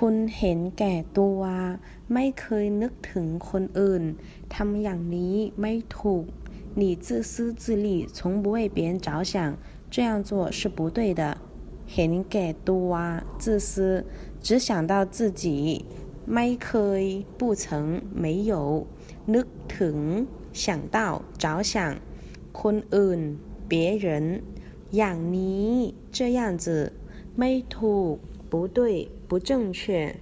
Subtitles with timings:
[0.06, 1.40] ุณเห็นแก่ตัว
[2.12, 4.02] ไม่เคยนึกถึงคนอื่น
[4.54, 6.24] ทำอย่างนี้ไม่ถูก
[6.80, 9.56] 你自私自利从不为别人着想
[9.90, 11.22] 这样做是不对的
[11.92, 12.90] เห็นแก่ตัว
[13.42, 14.04] 自私
[14.46, 15.84] 只想到自己
[16.34, 16.70] ไม่เค
[17.00, 17.02] ย
[17.38, 17.64] 不曾
[18.22, 18.86] 没有
[19.34, 19.46] นึก
[19.76, 19.98] ถึง
[20.52, 20.66] 想
[20.96, 21.74] 到着想
[22.60, 23.20] คนอื่น
[23.70, 23.72] 别
[24.04, 24.06] 人
[24.96, 25.70] อย่างนี้
[26.16, 26.66] 这样子
[27.38, 28.14] ไม่ถูก
[28.51, 30.13] 不对不正确。